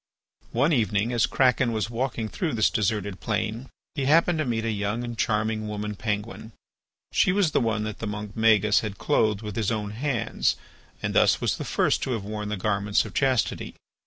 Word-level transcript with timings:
One 0.51 0.73
evening 0.73 1.13
as 1.13 1.27
Kraken 1.27 1.73
was 1.73 1.91
walking 1.91 2.27
through 2.27 2.53
this 2.55 2.71
deserted 2.71 3.19
plain 3.19 3.69
he 3.93 4.05
happened 4.05 4.39
to 4.39 4.45
meet 4.45 4.65
a 4.65 4.71
young 4.71 5.03
and 5.03 5.15
charming 5.15 5.67
woman 5.67 5.93
Penguin. 5.95 6.53
She 7.11 7.31
was 7.31 7.51
the 7.51 7.61
one 7.61 7.83
that 7.83 7.99
the 7.99 8.07
monk 8.07 8.35
Magis 8.35 8.79
had 8.79 8.97
clothed 8.97 9.43
with 9.43 9.55
his 9.55 9.69
own 9.71 9.91
hands 9.91 10.55
and 11.03 11.13
thus 11.13 11.39
was 11.39 11.55
the 11.55 11.63
first 11.65 12.01
to 12.01 12.13
have 12.13 12.23
worn 12.25 12.49
the 12.49 12.57
garments 12.57 13.05
of 13.05 13.13
chastity. 13.13 13.75